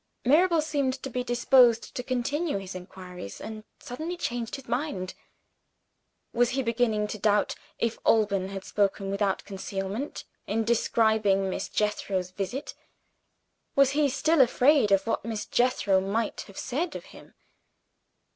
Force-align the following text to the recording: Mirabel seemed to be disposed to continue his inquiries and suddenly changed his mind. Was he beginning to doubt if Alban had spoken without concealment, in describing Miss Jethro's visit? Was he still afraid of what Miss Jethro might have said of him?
Mirabel 0.25 0.63
seemed 0.63 0.93
to 1.03 1.11
be 1.11 1.23
disposed 1.23 1.93
to 1.93 2.01
continue 2.01 2.57
his 2.57 2.73
inquiries 2.73 3.39
and 3.39 3.63
suddenly 3.79 4.17
changed 4.17 4.55
his 4.55 4.67
mind. 4.67 5.13
Was 6.33 6.49
he 6.49 6.63
beginning 6.63 7.05
to 7.09 7.19
doubt 7.19 7.53
if 7.77 7.99
Alban 8.03 8.49
had 8.49 8.65
spoken 8.65 9.11
without 9.11 9.45
concealment, 9.45 10.23
in 10.47 10.63
describing 10.63 11.51
Miss 11.51 11.69
Jethro's 11.69 12.31
visit? 12.31 12.73
Was 13.75 13.91
he 13.91 14.09
still 14.09 14.41
afraid 14.41 14.91
of 14.91 15.05
what 15.05 15.23
Miss 15.23 15.45
Jethro 15.45 15.99
might 16.01 16.41
have 16.47 16.57
said 16.57 16.95
of 16.95 17.05
him? 17.13 17.35